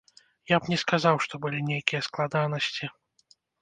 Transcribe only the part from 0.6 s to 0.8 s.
б не